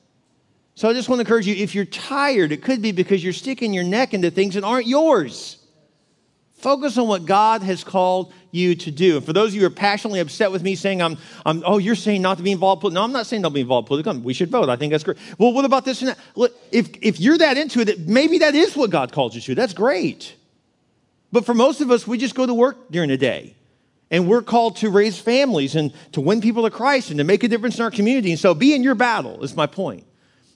[0.74, 3.32] So I just want to encourage you if you're tired, it could be because you're
[3.32, 5.58] sticking your neck into things that aren't yours.
[6.54, 9.16] Focus on what God has called you to do.
[9.16, 11.78] And for those of you who are passionately upset with me saying, I'm, I'm oh,
[11.78, 12.90] you're saying not to be involved.
[12.92, 14.18] No, I'm not saying don't be involved politically.
[14.18, 14.68] We should vote.
[14.68, 15.18] I think that's great.
[15.38, 16.18] Well, what about this and that?
[16.34, 19.54] Look, if, if you're that into it, maybe that is what God calls you to.
[19.54, 20.34] That's great.
[21.30, 23.54] But for most of us, we just go to work during the day.
[24.10, 27.44] And we're called to raise families and to win people to Christ and to make
[27.44, 28.30] a difference in our community.
[28.30, 30.04] And so be in your battle, is my point.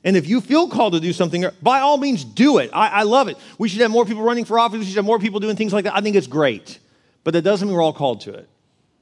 [0.05, 2.71] And if you feel called to do something, by all means, do it.
[2.73, 3.37] I, I, love it.
[3.59, 4.81] We should have more people running for office.
[4.81, 5.95] We should have more people doing things like that.
[5.95, 6.79] I think it's great.
[7.25, 8.49] But that doesn't mean we're all called to it.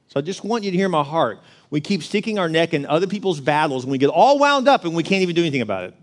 [0.09, 1.41] So I just want you to hear my heart.
[1.71, 4.85] We keep sticking our neck in other people's battles and we get all wound up
[4.85, 5.95] and we can't even do anything about it.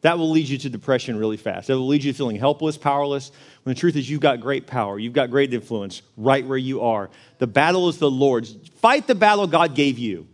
[0.00, 1.68] That will lead you to depression really fast.
[1.68, 3.30] That will lead you to feeling helpless, powerless,
[3.62, 4.98] when the truth is you've got great power.
[4.98, 7.08] You've got great influence right where you are.
[7.38, 8.54] The battle is the Lord's.
[8.80, 10.28] Fight the battle God gave you.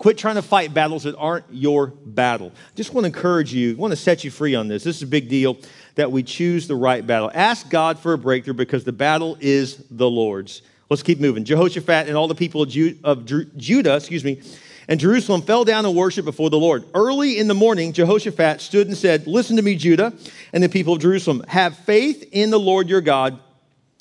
[0.00, 2.52] Quit trying to fight battles that aren't your battle.
[2.74, 4.82] Just want to encourage you, want to set you free on this.
[4.82, 5.58] This is a big deal
[5.96, 7.30] that we choose the right battle.
[7.34, 10.62] Ask God for a breakthrough because the battle is the Lord's.
[10.88, 11.44] Let's keep moving.
[11.44, 14.40] Jehoshaphat and all the people of, Judah, excuse me,
[14.88, 16.84] and Jerusalem fell down and worshiped before the Lord.
[16.94, 20.14] Early in the morning, Jehoshaphat stood and said, Listen to me, Judah
[20.54, 21.44] and the people of Jerusalem.
[21.46, 23.38] Have faith in the Lord your God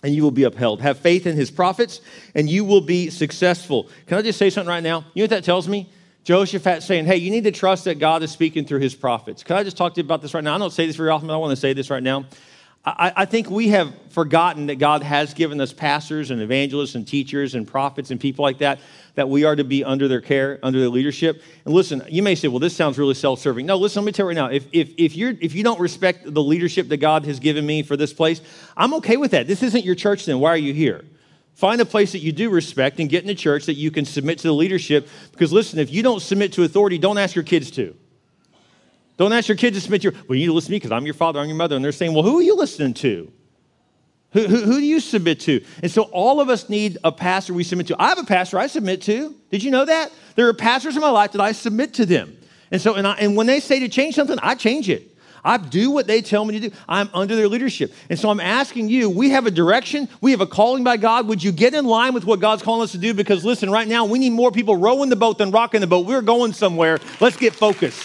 [0.03, 0.81] and you will be upheld.
[0.81, 2.01] Have faith in his prophets,
[2.35, 3.89] and you will be successful.
[4.07, 5.05] Can I just say something right now?
[5.13, 5.89] You know what that tells me?
[6.23, 9.43] Jehoshaphat saying, Hey, you need to trust that God is speaking through his prophets.
[9.43, 10.55] Can I just talk to you about this right now?
[10.55, 12.25] I don't say this very often, but I want to say this right now.
[12.85, 17.05] I, I, think we have forgotten that God has given us pastors and evangelists and
[17.05, 18.79] teachers and prophets and people like that,
[19.19, 21.43] that we are to be under their care, under their leadership.
[21.65, 23.65] And listen, you may say, well, this sounds really self serving.
[23.65, 24.47] No, listen, let me tell you right now.
[24.47, 27.83] If, if, if, you're, if you don't respect the leadership that God has given me
[27.83, 28.39] for this place,
[28.77, 29.45] I'm okay with that.
[29.45, 30.39] This isn't your church, then.
[30.39, 31.03] Why are you here?
[31.53, 34.05] Find a place that you do respect and get in a church that you can
[34.05, 35.09] submit to the leadership.
[35.33, 37.93] Because listen, if you don't submit to authority, don't ask your kids to.
[39.17, 40.93] Don't ask your kids to submit your, well, you need to listen to me because
[40.93, 41.75] I'm your father, I'm your mother.
[41.75, 43.33] And they're saying, well, who are you listening to?
[44.31, 45.63] Who, who, who, do you submit to?
[45.81, 47.95] And so all of us need a pastor we submit to.
[47.99, 49.35] I have a pastor I submit to.
[49.49, 50.11] Did you know that?
[50.35, 52.37] There are pastors in my life that I submit to them.
[52.71, 55.15] And so, and, I, and when they say to change something, I change it.
[55.43, 56.75] I do what they tell me to do.
[56.87, 57.93] I'm under their leadership.
[58.09, 61.27] And so I'm asking you, we have a direction, we have a calling by God.
[61.27, 63.13] Would you get in line with what God's calling us to do?
[63.13, 66.05] Because listen, right now, we need more people rowing the boat than rocking the boat.
[66.05, 66.99] We're going somewhere.
[67.19, 68.03] Let's get focused.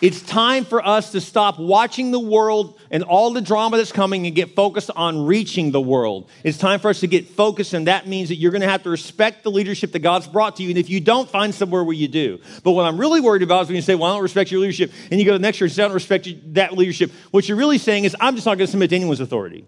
[0.00, 4.26] It's time for us to stop watching the world and all the drama that's coming
[4.26, 6.28] and get focused on reaching the world.
[6.42, 8.82] It's time for us to get focused, and that means that you're going to have
[8.82, 10.70] to respect the leadership that God's brought to you.
[10.70, 12.40] And if you don't, find somewhere where you do.
[12.64, 14.60] But what I'm really worried about is when you say, Well, I don't respect your
[14.60, 17.12] leadership, and you go to the next church and say, I don't respect that leadership.
[17.30, 19.66] What you're really saying is, I'm just not going to submit to anyone's authority.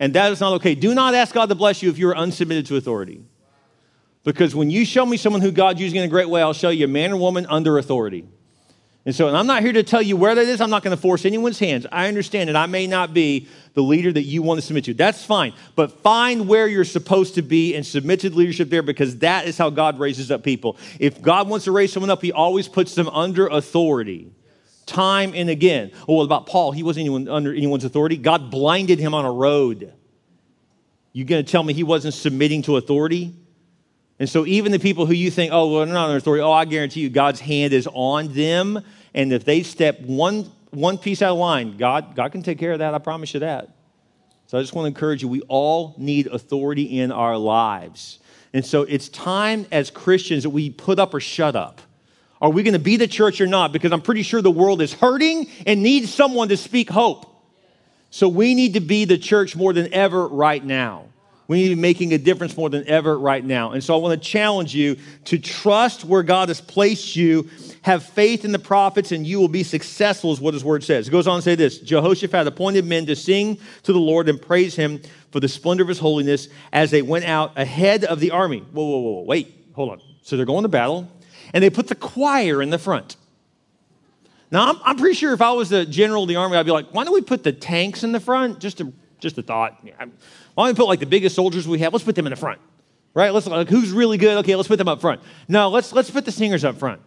[0.00, 0.74] And that is not okay.
[0.74, 3.22] Do not ask God to bless you if you are unsubmitted to authority.
[4.24, 6.70] Because when you show me someone who God's using in a great way, I'll show
[6.70, 8.26] you a man or woman under authority.
[9.04, 10.60] And so, and I'm not here to tell you where that is.
[10.60, 11.86] I'm not going to force anyone's hands.
[11.90, 14.94] I understand that I may not be the leader that you want to submit to.
[14.94, 15.54] That's fine.
[15.74, 19.46] But find where you're supposed to be and submit to the leadership there because that
[19.46, 20.76] is how God raises up people.
[21.00, 24.30] If God wants to raise someone up, he always puts them under authority.
[24.86, 25.90] Time and again.
[26.06, 26.70] Oh, what about Paul?
[26.70, 28.16] He wasn't anyone, under anyone's authority.
[28.16, 29.92] God blinded him on a road.
[31.12, 33.34] You going to tell me he wasn't submitting to authority?
[34.22, 36.52] And so, even the people who you think, oh, well, they're not under authority, oh,
[36.52, 38.80] I guarantee you God's hand is on them.
[39.14, 42.70] And if they step one, one piece out of line, God, God can take care
[42.70, 42.94] of that.
[42.94, 43.70] I promise you that.
[44.46, 48.20] So, I just want to encourage you we all need authority in our lives.
[48.52, 51.80] And so, it's time as Christians that we put up or shut up.
[52.40, 53.72] Are we going to be the church or not?
[53.72, 57.26] Because I'm pretty sure the world is hurting and needs someone to speak hope.
[58.10, 61.06] So, we need to be the church more than ever right now.
[61.48, 63.72] We need to be making a difference more than ever right now.
[63.72, 67.50] And so I want to challenge you to trust where God has placed you,
[67.82, 71.08] have faith in the prophets, and you will be successful, is what his word says.
[71.08, 74.40] It goes on to say this Jehoshaphat appointed men to sing to the Lord and
[74.40, 78.30] praise him for the splendor of his holiness as they went out ahead of the
[78.30, 78.60] army.
[78.60, 80.00] Whoa, whoa, whoa, wait, hold on.
[80.22, 81.10] So they're going to battle,
[81.52, 83.16] and they put the choir in the front.
[84.52, 86.72] Now, I'm, I'm pretty sure if I was the general of the army, I'd be
[86.72, 88.60] like, why don't we put the tanks in the front?
[88.60, 89.82] Just a, just a thought.
[90.54, 91.92] Why don't we put like the biggest soldiers we have?
[91.92, 92.60] Let's put them in the front,
[93.14, 93.32] right?
[93.32, 94.38] Let's like who's really good.
[94.38, 95.20] Okay, let's put them up front.
[95.48, 97.00] No, let's let's put the singers up front.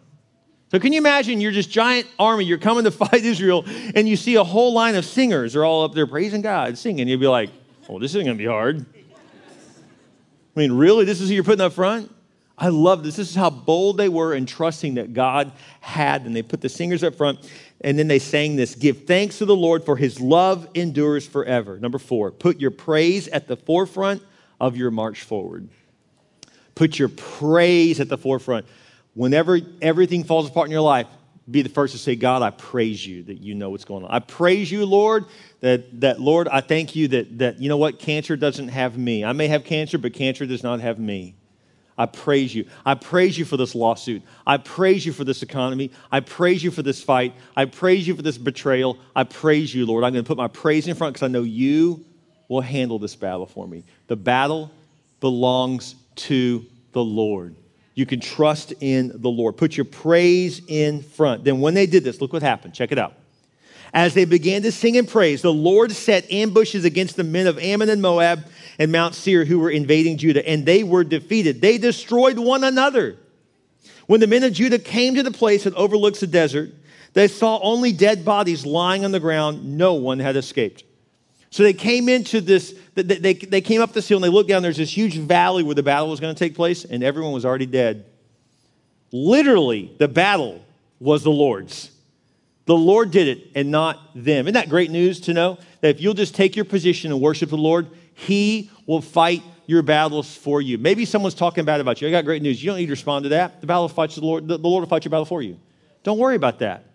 [0.71, 4.15] So can you imagine you're this giant army, you're coming to fight Israel, and you
[4.15, 5.53] see a whole line of singers.
[5.53, 7.07] They're all up there praising God, singing.
[7.07, 7.49] You'd be like,
[7.87, 8.85] "Oh, this isn't going to be hard."
[10.55, 12.11] I mean, really, this is who you're putting up front?
[12.57, 13.17] I love this.
[13.17, 16.25] This is how bold they were in trusting that God had.
[16.25, 17.39] And they put the singers up front,
[17.81, 21.77] and then they sang this Give thanks to the Lord, for his love endures forever.
[21.79, 24.23] Number four, put your praise at the forefront
[24.59, 25.69] of your march forward.
[26.75, 28.65] Put your praise at the forefront.
[29.13, 31.07] Whenever everything falls apart in your life,
[31.49, 34.11] be the first to say, God, I praise you that you know what's going on.
[34.11, 35.25] I praise you, Lord,
[35.61, 39.23] that, that Lord, I thank you that, that, you know what, cancer doesn't have me.
[39.23, 41.35] I may have cancer, but cancer does not have me.
[41.97, 42.65] I praise you.
[42.85, 44.21] I praise you for this lawsuit.
[44.45, 45.91] I praise you for this economy.
[46.11, 47.33] I praise you for this fight.
[47.55, 48.97] I praise you for this betrayal.
[49.15, 50.03] I praise you, Lord.
[50.03, 52.03] I'm going to put my praise in front because I know you
[52.49, 53.83] will handle this battle for me.
[54.07, 54.71] The battle
[55.21, 57.55] belongs to the Lord.
[57.93, 59.55] You can trust in the Lord.
[59.55, 61.45] Put your praise in front.
[61.45, 62.73] Then, when they did this, look what happened.
[62.73, 63.13] Check it out.
[63.95, 67.57] As they began to sing and praise, the Lord set ambushes against the men of
[67.57, 68.45] Ammon and Moab
[68.77, 71.61] and Mount Seir who were invading Judah, and they were defeated.
[71.61, 73.15] They destroyed one another.
[74.07, 76.71] When the men of Judah came to the place that overlooks the desert,
[77.13, 79.77] they saw only dead bodies lying on the ground.
[79.77, 80.83] No one had escaped.
[81.49, 84.61] So they came into this, they, they, came up this hill and they looked down.
[84.61, 87.45] There's this huge valley where the battle was going to take place, and everyone was
[87.45, 88.03] already dead.
[89.13, 90.61] Literally, the battle
[90.99, 91.94] was the Lord's.
[92.65, 94.45] The Lord did it and not them.
[94.45, 97.49] Isn't that great news to know that if you'll just take your position and worship
[97.49, 100.77] the Lord, he will fight your battles for you.
[100.77, 102.07] Maybe someone's talking bad about you.
[102.07, 102.63] I got great news.
[102.63, 103.61] You don't need to respond to that.
[103.61, 104.47] The battle fights the Lord.
[104.47, 105.59] The Lord will fight your battle for you.
[106.03, 106.85] Don't worry about that.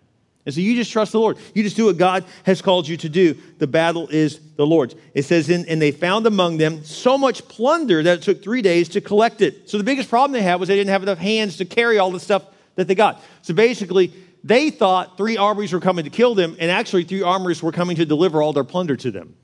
[0.45, 1.37] And so you just trust the Lord.
[1.53, 3.35] You just do what God has called you to do.
[3.59, 4.95] The battle is the Lord's.
[5.13, 8.89] It says, and they found among them so much plunder that it took three days
[8.89, 9.69] to collect it.
[9.69, 12.09] So the biggest problem they had was they didn't have enough hands to carry all
[12.09, 12.43] the stuff
[12.75, 13.21] that they got.
[13.43, 17.61] So basically, they thought three armies were coming to kill them, and actually, three armies
[17.61, 19.35] were coming to deliver all their plunder to them.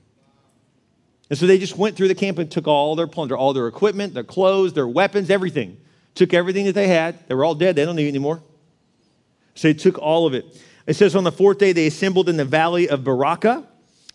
[1.30, 3.68] And so they just went through the camp and took all their plunder, all their
[3.68, 5.78] equipment, their clothes, their weapons, everything.
[6.14, 7.28] Took everything that they had.
[7.28, 7.76] They were all dead.
[7.76, 8.42] They don't need it anymore.
[9.54, 10.46] So they took all of it.
[10.86, 13.66] It says on the fourth day they assembled in the valley of Berachah,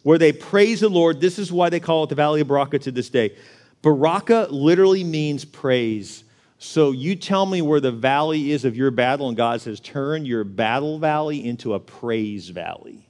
[0.02, 1.22] where they praised the Lord.
[1.22, 3.38] This is why they call it the valley of Berachah to this day.
[3.84, 6.24] Berachah literally means praise.
[6.66, 10.24] So you tell me where the valley is of your battle, and God says, turn
[10.26, 13.06] your battle valley into a praise valley.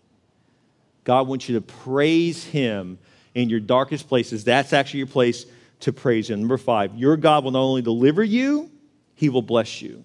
[1.04, 2.98] God wants you to praise Him
[3.36, 5.46] in your darkest places, that's actually your place
[5.82, 6.40] to praise Him.
[6.40, 8.72] Number five, your God will not only deliver you,
[9.14, 10.04] He will bless you.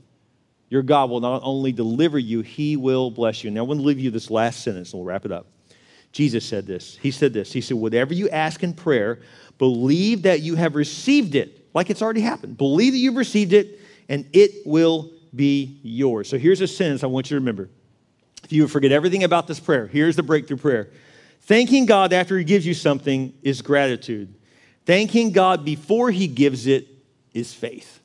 [0.68, 3.50] Your God will not only deliver you, He will bless you.
[3.50, 5.46] Now, I want to leave you this last sentence, and we'll wrap it up.
[6.12, 6.98] Jesus said this.
[7.00, 7.50] He said this.
[7.50, 9.20] He said, Whatever you ask in prayer,
[9.56, 12.56] believe that you have received it, like it's already happened.
[12.56, 16.28] Believe that you've received it, and it will be yours.
[16.28, 17.68] So here's a sentence I want you to remember.
[18.44, 20.90] If you forget everything about this prayer, here's the breakthrough prayer.
[21.42, 24.34] Thanking God after He gives you something is gratitude.
[24.86, 26.88] Thanking God before He gives it
[27.32, 28.00] is faith.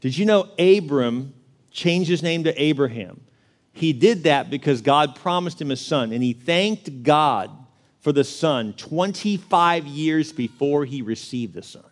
[0.00, 1.34] Did you know Abram
[1.70, 3.20] changed his name to Abraham?
[3.72, 7.50] He did that because God promised him a son, and he thanked God
[8.00, 11.84] for the son 25 years before he received the son.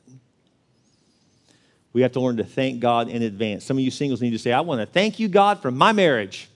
[1.95, 3.65] We have to learn to thank God in advance.
[3.65, 5.93] Some of you singles need to say, I want to thank you, God, for my
[5.93, 6.51] marriage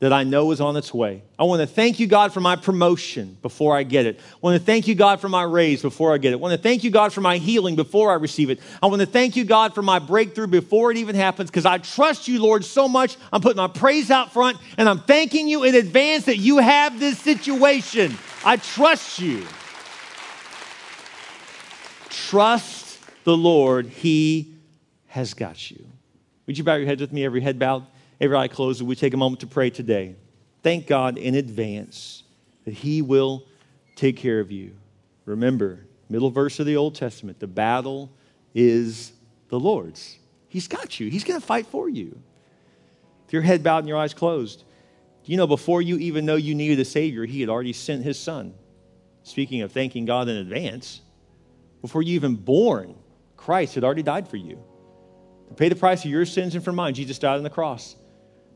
[0.00, 1.22] that I know is on its way.
[1.38, 4.18] I want to thank you, God, for my promotion before I get it.
[4.18, 6.36] I want to thank you, God, for my raise before I get it.
[6.36, 8.58] I want to thank you, God, for my healing before I receive it.
[8.82, 11.78] I want to thank you, God, for my breakthrough before it even happens because I
[11.78, 13.16] trust you, Lord, so much.
[13.32, 16.98] I'm putting my praise out front and I'm thanking you in advance that you have
[16.98, 18.18] this situation.
[18.44, 19.46] I trust you.
[22.10, 22.83] Trust
[23.24, 23.86] the Lord.
[23.86, 24.54] He
[25.08, 25.84] has got you.
[26.46, 27.86] Would you bow your heads with me, every head bowed?
[28.20, 30.16] every eye closed, we take a moment to pray today.
[30.62, 32.22] Thank God in advance
[32.64, 33.44] that He will
[33.96, 34.72] take care of you.
[35.26, 38.10] Remember, middle verse of the Old Testament the battle
[38.54, 39.12] is
[39.48, 40.18] the Lord's.
[40.48, 42.18] He's got you, He's going to fight for you.
[43.26, 44.64] If your head bowed and your eyes closed,
[45.24, 48.18] you know, before you even know you needed a Savior, He had already sent His
[48.18, 48.54] Son.
[49.22, 51.00] Speaking of thanking God in advance,
[51.80, 52.94] before you even born,
[53.44, 54.58] Christ had already died for you.
[55.48, 57.94] To pay the price of your sins and for mine, Jesus died on the cross.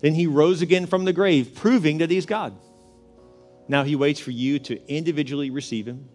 [0.01, 2.57] Then he rose again from the grave, proving that he's God.
[3.69, 6.09] Now he waits for you to individually receive him.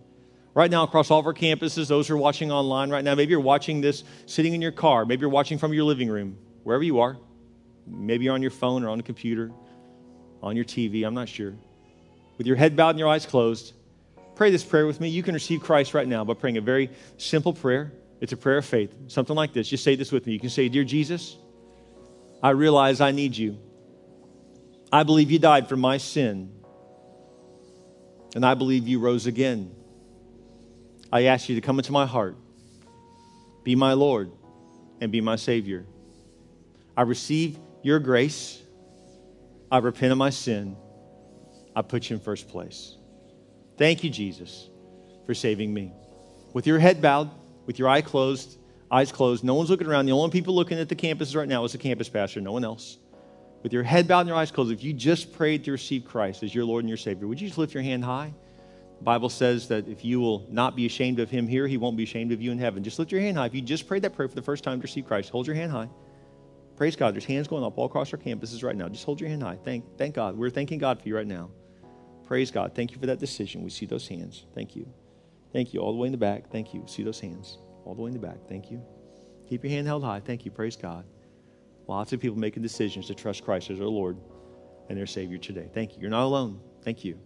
[0.56, 3.32] Right now, across all of our campuses, those who are watching online right now, maybe
[3.32, 6.84] you're watching this sitting in your car, maybe you're watching from your living room, wherever
[6.84, 7.18] you are.
[7.86, 9.52] Maybe you're on your phone or on a computer,
[10.42, 11.54] on your TV, I'm not sure.
[12.38, 13.74] With your head bowed and your eyes closed,
[14.36, 15.10] pray this prayer with me.
[15.10, 17.92] You can receive Christ right now by praying a very simple prayer.
[18.24, 19.68] It's a prayer of faith, something like this.
[19.68, 20.32] Just say this with me.
[20.32, 21.36] You can say, Dear Jesus,
[22.42, 23.58] I realize I need you.
[24.94, 26.50] I believe you died for my sin,
[28.34, 29.76] and I believe you rose again.
[31.12, 32.38] I ask you to come into my heart,
[33.66, 34.32] be my Lord,
[35.02, 35.86] and be my Savior.
[36.96, 38.62] I receive your grace.
[39.70, 40.78] I repent of my sin.
[41.76, 42.96] I put you in first place.
[43.78, 44.70] Thank you, Jesus,
[45.26, 45.92] for saving me.
[46.54, 47.30] With your head bowed,
[47.66, 48.58] with your eye closed,
[48.92, 50.06] eyes closed, no one's looking around.
[50.06, 52.64] The only people looking at the campus right now is the campus pastor, no one
[52.64, 52.98] else.
[53.64, 56.44] With your head bowed and your eyes closed, if you just prayed to receive Christ
[56.44, 58.34] as your Lord and your Savior, would you just lift your hand high?
[58.98, 61.98] The Bible says that if you will not be ashamed of him here, he won't
[61.98, 62.84] be ashamed of you in heaven.
[62.84, 63.46] Just lift your hand high.
[63.46, 65.56] If you just prayed that prayer for the first time to receive Christ, hold your
[65.56, 65.90] hand high.
[66.76, 67.14] Praise God.
[67.14, 68.90] There's hands going up all across our campuses right now.
[68.90, 69.58] Just hold your hand high.
[69.64, 70.38] Thank, thank God.
[70.38, 71.50] We're thanking God for you right now.
[72.26, 72.74] Praise God.
[72.74, 73.64] Thank you for that decision.
[73.64, 74.46] We see those hands.
[74.56, 74.92] Thank you.
[75.54, 75.80] Thank you.
[75.80, 76.52] All the way in the back.
[76.52, 76.84] Thank you.
[76.88, 77.60] See those hands.
[77.86, 78.48] All the way in the back.
[78.50, 78.82] Thank you.
[79.48, 80.20] Keep your hand held high.
[80.20, 80.52] Thank you.
[80.52, 81.06] Praise God.
[81.88, 84.18] Lots of people making decisions to trust Christ as their Lord
[84.90, 85.70] and their Savior today.
[85.74, 86.02] Thank you.
[86.02, 86.60] You're not alone.
[86.84, 87.20] Thank you.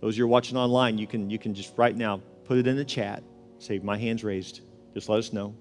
[0.00, 2.84] Those you're watching online, you can, you can just right now put it in the
[2.84, 3.22] chat.
[3.58, 4.62] Say, My hand's raised.
[4.94, 5.54] Just let us know.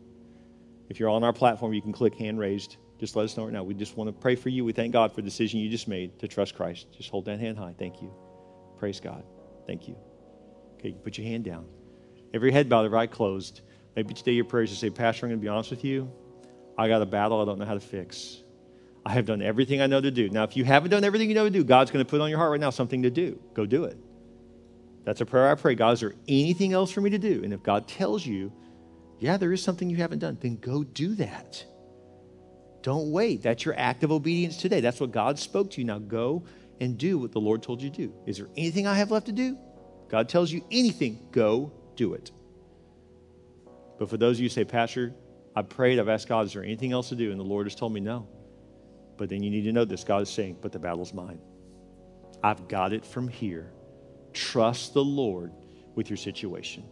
[0.90, 2.78] If you're on our platform, you can click hand raised.
[3.00, 3.64] Just let us know right now.
[3.64, 4.64] We just want to pray for you.
[4.64, 6.88] We thank God for the decision you just made to trust Christ.
[6.96, 7.74] Just hold that hand high.
[7.78, 8.14] Thank you.
[8.78, 9.24] Praise God.
[9.66, 9.96] Thank you.
[10.76, 11.66] Okay, you put your hand down.
[12.34, 13.62] Every head bowed, every eye closed.
[13.96, 16.12] Maybe today your prayers to say, Pastor, I'm going to be honest with you.
[16.78, 18.42] I got a battle I don't know how to fix.
[19.06, 20.30] I have done everything I know to do.
[20.30, 22.30] Now, if you haven't done everything you know to do, God's going to put on
[22.30, 23.40] your heart right now something to do.
[23.54, 23.98] Go do it.
[25.04, 25.76] That's a prayer I pray.
[25.76, 27.44] God, is there anything else for me to do?
[27.44, 28.54] And if God tells you,
[29.20, 31.66] yeah, there is something you haven't done, then go do that.
[32.84, 33.42] Don't wait.
[33.44, 34.80] That's your act of obedience today.
[34.82, 35.86] That's what God spoke to you.
[35.86, 36.44] Now go
[36.80, 38.14] and do what the Lord told you to do.
[38.26, 39.58] Is there anything I have left to do?
[40.10, 42.32] God tells you anything, go do it.
[44.00, 45.14] But for those of you who say, Pastor,
[45.56, 47.32] I prayed, I've asked God, is there anything else to do?
[47.32, 48.28] And the Lord has told me no.
[49.18, 51.40] But then you need to know this God is saying, but the battle's mine.
[52.44, 53.72] I've got it from here.
[54.34, 55.52] Trust the Lord
[55.94, 56.84] with your situation.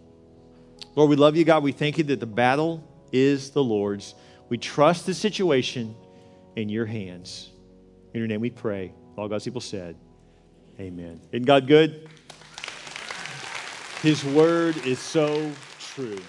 [0.95, 1.63] Lord, we love you, God.
[1.63, 4.15] We thank you that the battle is the Lord's.
[4.49, 5.95] We trust the situation
[6.55, 7.49] in your hands.
[8.13, 8.93] In your name we pray.
[9.17, 9.95] All God's people said,
[10.79, 11.19] Amen.
[11.31, 12.09] Isn't God good?
[14.01, 16.19] His word is so true.